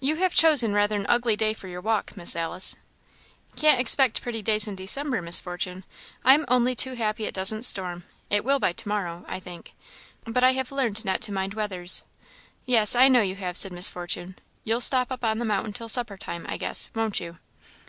"You 0.00 0.16
have 0.16 0.34
chosen 0.34 0.72
rather 0.74 0.96
an 0.96 1.06
ugly 1.08 1.36
day 1.36 1.54
for 1.54 1.68
your 1.68 1.80
walk, 1.80 2.16
Miss 2.16 2.34
Alice." 2.34 2.74
"Can't 3.54 3.78
expect 3.78 4.20
pretty 4.20 4.42
days 4.42 4.66
in 4.66 4.74
December, 4.74 5.22
Miss 5.22 5.38
Fortune. 5.38 5.84
I 6.24 6.34
am 6.34 6.44
only 6.48 6.74
too 6.74 6.94
happy 6.94 7.26
it 7.26 7.34
doesn't 7.34 7.62
storm; 7.62 8.02
it 8.28 8.44
will 8.44 8.58
by 8.58 8.72
to 8.72 8.88
morrow, 8.88 9.24
I 9.28 9.38
think. 9.38 9.72
But 10.24 10.42
I 10.42 10.54
have 10.54 10.72
learned 10.72 11.04
not 11.04 11.20
to 11.20 11.32
mind 11.32 11.54
weathers." 11.54 12.02
"Yes, 12.66 12.96
I 12.96 13.06
know 13.06 13.20
you 13.22 13.36
have," 13.36 13.56
said 13.56 13.72
Miss 13.72 13.86
Fortune. 13.86 14.36
"You'll 14.64 14.80
stop 14.80 15.12
up 15.12 15.22
on 15.22 15.38
the 15.38 15.44
mountain 15.44 15.72
till 15.72 15.88
supper 15.88 16.16
time, 16.18 16.44
I 16.48 16.56
guess 16.56 16.90
won't 16.94 17.20
you?" 17.20 17.38